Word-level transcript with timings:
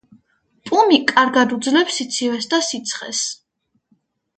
პუმი 0.69 0.97
კარგად 1.11 1.55
უძლებს 1.59 2.01
სიცივეს 2.01 2.51
და 2.55 2.65
სიცხეს. 2.73 3.25